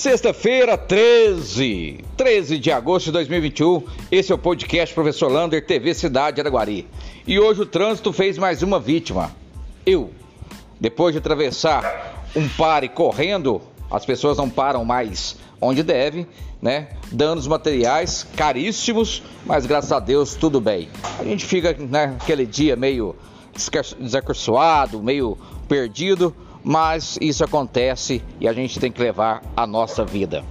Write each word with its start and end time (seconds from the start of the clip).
Sexta-feira, 0.00 0.78
13, 0.78 2.02
13 2.16 2.58
de 2.58 2.72
agosto 2.72 3.04
de 3.04 3.12
2021. 3.12 3.84
Esse 4.10 4.32
é 4.32 4.34
o 4.34 4.38
podcast 4.38 4.94
Professor 4.94 5.30
Lander, 5.30 5.62
TV 5.62 5.92
Cidade 5.92 6.40
Araguari. 6.40 6.88
E 7.26 7.38
hoje 7.38 7.60
o 7.60 7.66
trânsito 7.66 8.10
fez 8.10 8.38
mais 8.38 8.62
uma 8.62 8.80
vítima. 8.80 9.30
Eu. 9.84 10.10
Depois 10.80 11.12
de 11.12 11.18
atravessar 11.18 12.24
um 12.34 12.48
pare 12.48 12.88
correndo, 12.88 13.60
as 13.90 14.06
pessoas 14.06 14.38
não 14.38 14.48
param 14.48 14.86
mais 14.86 15.36
onde 15.60 15.82
deve, 15.82 16.26
né? 16.62 16.88
Danos 17.12 17.46
materiais 17.46 18.26
caríssimos, 18.34 19.22
mas 19.44 19.66
graças 19.66 19.92
a 19.92 20.00
Deus 20.00 20.34
tudo 20.34 20.62
bem. 20.62 20.88
A 21.18 21.24
gente 21.24 21.44
fica 21.44 21.76
naquele 21.78 22.46
né, 22.46 22.50
dia 22.50 22.74
meio 22.74 23.14
desacursoado, 23.98 25.02
meio 25.02 25.36
perdido, 25.68 26.34
mas 26.64 27.18
isso 27.20 27.44
acontece 27.44 28.22
e 28.40 28.48
a 28.48 28.52
gente 28.52 28.78
tem 28.78 28.90
que 28.90 29.02
levar 29.02 29.42
a 29.56 29.66
nossa 29.66 30.04
vida. 30.04 30.44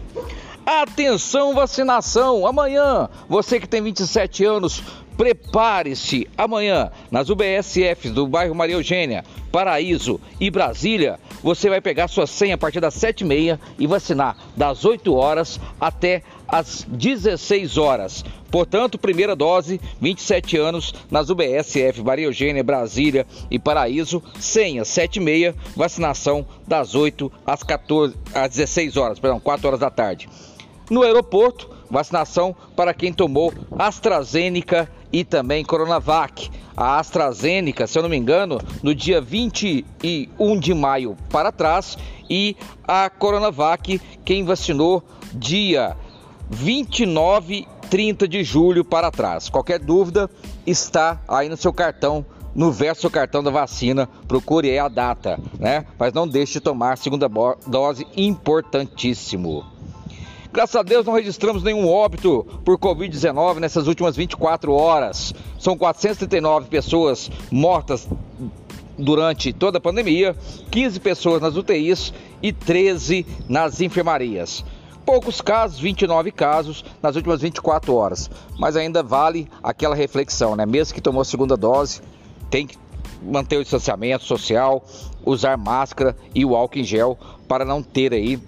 Atenção 0.66 1.56
vacinação! 1.56 2.46
Amanhã, 2.46 3.10
você 3.28 3.60
que 3.60 3.68
tem 3.68 3.82
27 3.82 4.46
anos, 4.46 4.84
prepare-se. 5.20 6.30
Amanhã, 6.38 6.90
nas 7.12 7.30
UBSFs 7.30 8.14
do 8.14 8.26
bairro 8.26 8.56
Maria 8.56 8.78
Eugênia, 8.78 9.26
Paraíso 9.52 10.18
e 10.40 10.50
Brasília, 10.50 11.20
você 11.44 11.70
vai 11.70 11.82
pegar 11.82 12.08
sua 12.08 12.26
senha 12.26 12.56
a 12.56 12.58
partir 12.58 12.80
das 12.80 12.96
7h30 12.96 13.60
e 13.78 13.86
vacinar 13.86 14.38
das 14.56 14.86
8 14.86 15.14
horas 15.14 15.60
até 15.78 16.24
às 16.48 16.86
16 16.88 17.78
horas. 17.78 18.24
Portanto, 18.50 18.98
primeira 18.98 19.36
dose, 19.36 19.82
27 20.00 20.56
anos, 20.56 20.96
nas 21.12 21.30
UBSF, 21.30 22.02
Maria 22.02 22.28
Eugênia, 22.28 22.64
Brasília 22.64 23.28
e 23.52 23.60
Paraíso, 23.60 24.24
senha 24.40 24.86
76, 24.86 25.54
vacinação 25.76 26.48
das 26.66 26.96
8 26.96 27.30
às, 27.46 27.62
14, 27.62 28.16
às 28.34 28.52
16 28.52 28.96
horas, 28.96 29.20
perdão, 29.20 29.38
4 29.38 29.68
horas 29.68 29.82
da 29.82 29.90
tarde. 29.90 30.30
No 30.90 31.04
aeroporto, 31.04 31.70
vacinação 31.92 32.56
para 32.74 32.94
quem 32.94 33.12
tomou 33.12 33.54
AstraZeneca 33.78 34.90
e 35.12 35.24
também 35.24 35.64
Coronavac. 35.64 36.50
A 36.76 36.98
AstraZeneca, 37.00 37.86
se 37.88 37.98
eu 37.98 38.04
não 38.04 38.10
me 38.10 38.18
engano, 38.18 38.60
no 38.82 38.96
dia 38.96 39.20
21 39.20 40.60
de 40.60 40.74
maio 40.74 41.18
para 41.30 41.52
trás 41.52 41.98
e 42.30 42.56
a 42.88 43.10
Coronavac, 43.10 44.00
quem 44.24 44.46
vacinou 44.46 45.04
dia 45.34 45.98
29 46.50 47.68
30 47.90 48.28
de 48.28 48.44
julho 48.44 48.86
para 48.86 49.12
trás. 49.12 49.50
Qualquer 49.50 49.80
dúvida 49.80 50.30
está 50.66 51.20
aí 51.28 51.50
no 51.50 51.58
seu 51.58 51.74
cartão, 51.74 52.26
no 52.54 52.72
verso 52.72 53.04
do 53.04 53.12
cartão 53.12 53.44
da 53.44 53.50
vacina, 53.50 54.08
procure 54.28 54.70
aí 54.70 54.78
a 54.78 54.88
data, 54.88 55.40
né? 55.60 55.86
Mas 55.98 56.14
não 56.14 56.28
deixe 56.28 56.54
de 56.54 56.60
tomar 56.60 56.94
a 56.94 56.96
segunda 56.96 57.28
dose, 57.66 58.06
importantíssimo. 58.16 59.66
Graças 60.52 60.76
a 60.76 60.82
Deus 60.82 61.06
não 61.06 61.14
registramos 61.14 61.62
nenhum 61.62 61.88
óbito 61.88 62.46
por 62.66 62.78
Covid-19 62.80 63.60
nessas 63.60 63.88
últimas 63.88 64.16
24 64.16 64.74
horas. 64.74 65.34
São 65.60 65.78
439 65.78 66.68
pessoas 66.70 67.30
mortas 67.52 68.08
durante 68.98 69.54
toda 69.54 69.78
a 69.78 69.82
pandemia, 69.82 70.36
15 70.72 71.00
pessoas 71.00 71.42
nas 71.42 71.56
UTIs 71.56 72.12
e 72.42 72.52
13 72.52 73.26
nas 73.48 73.80
enfermarias 73.80 74.66
poucos 75.10 75.42
casos, 75.42 75.80
29 75.80 76.32
casos 76.32 76.86
nas 77.02 77.16
últimas 77.16 77.42
24 77.42 77.96
horas. 77.96 78.30
Mas 78.60 78.76
ainda 78.76 79.02
vale 79.02 79.48
aquela 79.64 79.96
reflexão, 79.96 80.56
né? 80.56 80.68
Mesmo 80.68 80.94
que 80.94 81.02
tomou 81.02 81.24
a 81.24 81.26
segunda 81.26 81.58
dose, 81.58 82.00
tem 82.52 82.68
que 82.68 82.78
manter 83.20 83.58
o 83.58 83.64
distanciamento 83.64 84.24
social, 84.24 84.84
usar 85.26 85.58
máscara 85.58 86.16
e 86.36 86.46
o 86.46 86.56
álcool 86.56 86.78
em 86.78 86.84
gel 86.84 87.18
para 87.48 87.66
não 87.66 87.82
ter 87.82 88.14
aí 88.14 88.40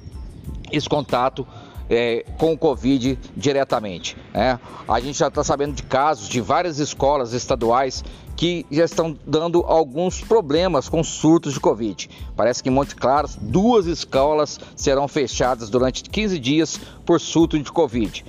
esse 0.71 0.87
contato 0.87 1.47
é, 1.91 2.23
com 2.37 2.53
o 2.53 2.57
Covid 2.57 3.19
diretamente. 3.35 4.15
Né? 4.33 4.57
A 4.87 4.99
gente 5.01 5.19
já 5.19 5.27
está 5.27 5.43
sabendo 5.43 5.73
de 5.73 5.83
casos 5.83 6.29
de 6.29 6.39
várias 6.39 6.79
escolas 6.79 7.33
estaduais 7.33 8.01
que 8.37 8.65
já 8.71 8.85
estão 8.85 9.15
dando 9.27 9.59
alguns 9.67 10.21
problemas 10.21 10.87
com 10.87 11.03
surtos 11.03 11.53
de 11.53 11.59
Covid. 11.59 12.09
Parece 12.35 12.63
que 12.63 12.69
em 12.69 12.71
Monte 12.71 12.95
Claro, 12.95 13.27
duas 13.41 13.85
escolas 13.85 14.57
serão 14.73 15.07
fechadas 15.07 15.69
durante 15.69 16.03
15 16.03 16.39
dias 16.39 16.79
por 17.05 17.19
surto 17.19 17.59
de 17.59 17.69
Covid. 17.69 18.23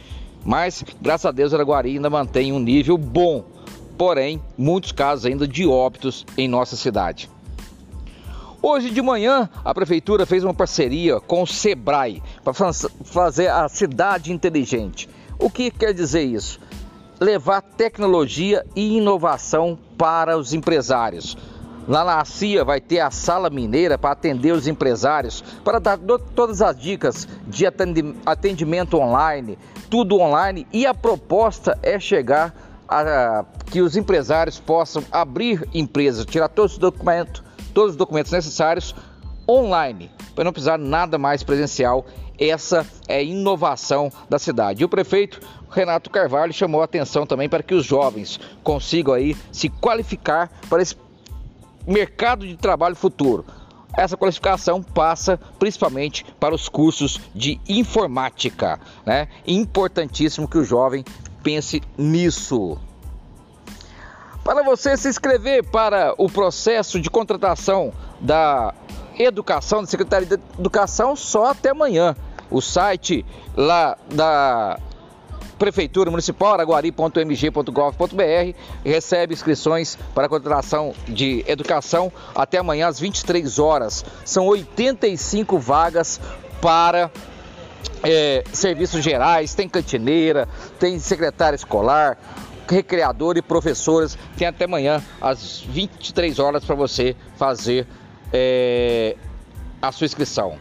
Mas, 0.44 0.84
graças 1.00 1.26
a 1.26 1.30
Deus, 1.30 1.54
Araguari 1.54 1.94
ainda 1.94 2.10
mantém 2.10 2.52
um 2.52 2.58
nível 2.58 2.98
bom. 2.98 3.44
Porém, 3.96 4.42
muitos 4.58 4.90
casos 4.90 5.24
ainda 5.24 5.46
de 5.46 5.64
óbitos 5.64 6.26
em 6.36 6.48
nossa 6.48 6.74
cidade. 6.74 7.30
Hoje 8.64 8.90
de 8.90 9.02
manhã, 9.02 9.50
a 9.64 9.74
prefeitura 9.74 10.24
fez 10.24 10.44
uma 10.44 10.54
parceria 10.54 11.18
com 11.18 11.42
o 11.42 11.46
Sebrae 11.46 12.22
para 12.44 12.52
fazer 13.02 13.48
a 13.48 13.68
cidade 13.68 14.32
inteligente. 14.32 15.08
O 15.36 15.50
que 15.50 15.68
quer 15.68 15.92
dizer 15.92 16.22
isso? 16.22 16.60
Levar 17.18 17.60
tecnologia 17.60 18.64
e 18.76 18.98
inovação 18.98 19.76
para 19.98 20.38
os 20.38 20.52
empresários. 20.54 21.36
Lá 21.88 22.04
na 22.04 22.24
CIA 22.24 22.64
vai 22.64 22.80
ter 22.80 23.00
a 23.00 23.10
sala 23.10 23.50
mineira 23.50 23.98
para 23.98 24.12
atender 24.12 24.52
os 24.52 24.68
empresários, 24.68 25.42
para 25.64 25.80
dar 25.80 25.98
todas 26.32 26.62
as 26.62 26.78
dicas 26.78 27.26
de 27.48 27.66
atendimento 28.24 28.96
online, 28.96 29.58
tudo 29.90 30.20
online. 30.20 30.68
E 30.72 30.86
a 30.86 30.94
proposta 30.94 31.76
é 31.82 31.98
chegar 31.98 32.54
a 32.88 33.44
que 33.72 33.80
os 33.80 33.96
empresários 33.96 34.60
possam 34.60 35.02
abrir 35.10 35.68
empresas, 35.74 36.24
tirar 36.24 36.48
todos 36.48 36.74
os 36.74 36.78
documentos 36.78 37.42
todos 37.72 37.92
os 37.92 37.96
documentos 37.96 38.32
necessários 38.32 38.94
online, 39.48 40.10
para 40.34 40.44
não 40.44 40.52
precisar 40.52 40.78
nada 40.78 41.18
mais 41.18 41.42
presencial. 41.42 42.06
Essa 42.38 42.86
é 43.06 43.18
a 43.18 43.22
inovação 43.22 44.10
da 44.28 44.38
cidade. 44.38 44.82
E 44.82 44.84
o 44.84 44.88
prefeito 44.88 45.40
Renato 45.70 46.10
Carvalho 46.10 46.52
chamou 46.52 46.80
a 46.80 46.84
atenção 46.84 47.26
também 47.26 47.48
para 47.48 47.62
que 47.62 47.74
os 47.74 47.84
jovens 47.84 48.40
consigam 48.62 49.14
aí 49.14 49.36
se 49.50 49.68
qualificar 49.68 50.50
para 50.68 50.82
esse 50.82 50.96
mercado 51.86 52.46
de 52.46 52.56
trabalho 52.56 52.96
futuro. 52.96 53.44
Essa 53.96 54.16
qualificação 54.16 54.82
passa 54.82 55.38
principalmente 55.58 56.24
para 56.40 56.54
os 56.54 56.68
cursos 56.68 57.20
de 57.34 57.60
informática, 57.68 58.80
né? 59.04 59.28
Importantíssimo 59.46 60.48
que 60.48 60.56
o 60.56 60.64
jovem 60.64 61.04
pense 61.42 61.82
nisso. 61.98 62.78
Para 64.44 64.62
você 64.64 64.96
se 64.96 65.08
inscrever 65.08 65.64
para 65.64 66.14
o 66.18 66.28
processo 66.28 67.00
de 67.00 67.08
contratação 67.08 67.92
da 68.20 68.74
educação, 69.18 69.82
da 69.82 69.86
Secretaria 69.86 70.26
de 70.26 70.34
Educação, 70.58 71.14
só 71.14 71.46
até 71.46 71.70
amanhã. 71.70 72.16
O 72.50 72.60
site 72.60 73.24
lá 73.56 73.96
da 74.10 74.78
Prefeitura 75.58 76.10
Municipal, 76.10 76.54
araguari.mg.gov.br, 76.54 78.56
recebe 78.84 79.32
inscrições 79.32 79.96
para 80.12 80.26
a 80.26 80.28
contratação 80.28 80.92
de 81.06 81.44
educação 81.46 82.12
até 82.34 82.58
amanhã 82.58 82.88
às 82.88 82.98
23 82.98 83.60
horas. 83.60 84.04
São 84.24 84.46
85 84.46 85.56
vagas 85.60 86.20
para 86.60 87.12
é, 88.02 88.42
serviços 88.52 89.04
gerais, 89.04 89.54
tem 89.54 89.68
cantineira, 89.68 90.48
tem 90.80 90.98
secretária 90.98 91.54
escolar, 91.54 92.18
recreador 92.72 93.36
e 93.36 93.42
professores. 93.42 94.18
Tem 94.36 94.46
até 94.46 94.64
amanhã, 94.64 95.02
às 95.20 95.60
23 95.60 96.38
horas, 96.38 96.64
para 96.64 96.74
você 96.74 97.14
fazer 97.36 97.86
é, 98.32 99.16
a 99.80 99.92
sua 99.92 100.06
inscrição. 100.06 100.58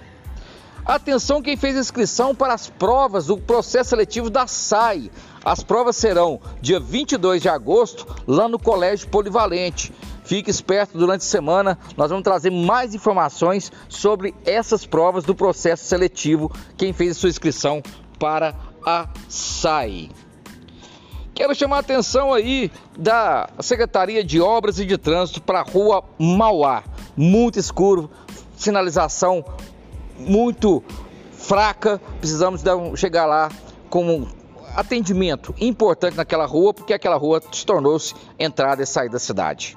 Atenção 0.84 1.42
quem 1.42 1.56
fez 1.56 1.76
inscrição 1.76 2.34
para 2.34 2.54
as 2.54 2.68
provas 2.68 3.28
do 3.28 3.38
processo 3.38 3.92
seletivo 3.92 4.30
da 4.30 4.48
SAI. 4.48 5.12
As 5.46 5.64
provas 5.64 5.96
serão 5.96 6.40
dia 6.60 6.80
22 6.80 7.42
de 7.42 7.50
agosto 7.50 8.06
lá 8.28 8.48
no 8.48 8.60
Colégio 8.60 9.08
Polivalente. 9.08 9.94
Fique 10.26 10.50
esperto 10.50 10.98
durante 10.98 11.22
a 11.22 11.26
semana, 11.26 11.78
nós 11.98 12.10
vamos 12.10 12.24
trazer 12.24 12.52
mais 12.52 12.96
informações 12.96 13.72
sobre 13.90 14.34
essas 14.46 14.86
provas 14.86 15.24
do 15.24 15.36
processo 15.36 15.84
seletivo. 15.84 16.52
Quem 16.78 16.94
fez 16.94 17.12
a 17.12 17.20
sua 17.20 17.30
inscrição 17.30 17.82
para 18.18 18.56
a 18.86 19.08
SAI. 19.28 20.10
Quero 21.42 21.56
chamar 21.56 21.78
a 21.78 21.80
atenção 21.80 22.32
aí 22.32 22.72
da 22.96 23.50
Secretaria 23.62 24.24
de 24.24 24.40
Obras 24.40 24.78
e 24.78 24.86
de 24.86 24.96
Trânsito 24.96 25.42
para 25.42 25.62
a 25.62 25.64
rua 25.64 26.04
Mauá. 26.20 26.84
Muito 27.18 27.58
escuro, 27.58 28.12
sinalização 28.56 29.44
muito 30.20 30.84
fraca. 31.32 32.00
Precisamos 32.20 32.64
um, 32.64 32.96
chegar 32.96 33.26
lá 33.26 33.50
com 33.90 34.06
um 34.06 34.28
atendimento 34.76 35.52
importante 35.60 36.16
naquela 36.16 36.46
rua, 36.46 36.76
porque 36.76 36.94
aquela 36.94 37.16
rua 37.16 37.42
se 37.52 37.66
tornou-se 37.66 38.14
entrada 38.38 38.84
e 38.84 38.86
saída 38.86 39.14
da 39.14 39.20
cidade. 39.20 39.76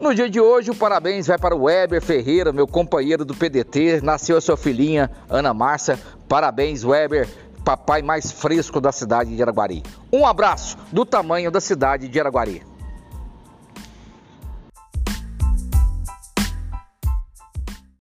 No 0.00 0.14
dia 0.14 0.30
de 0.30 0.40
hoje, 0.40 0.70
o 0.70 0.74
parabéns 0.74 1.26
vai 1.26 1.36
para 1.36 1.54
o 1.54 1.64
Weber 1.64 2.00
Ferreira, 2.00 2.54
meu 2.54 2.66
companheiro 2.66 3.22
do 3.22 3.34
PDT. 3.34 4.00
Nasceu 4.00 4.38
a 4.38 4.40
sua 4.40 4.56
filhinha, 4.56 5.10
Ana 5.28 5.52
Márcia. 5.52 6.00
Parabéns, 6.26 6.82
Weber 6.82 7.28
papai 7.64 8.02
mais 8.02 8.32
fresco 8.32 8.80
da 8.80 8.92
cidade 8.92 9.34
de 9.34 9.42
Araguari. 9.42 9.82
Um 10.12 10.26
abraço 10.26 10.76
do 10.90 11.04
tamanho 11.04 11.50
da 11.50 11.60
cidade 11.60 12.08
de 12.08 12.18
Araguari. 12.20 12.69